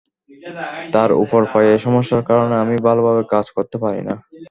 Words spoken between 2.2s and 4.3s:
কারণে আমি ভালোভাবে কাজ করতে পারি না।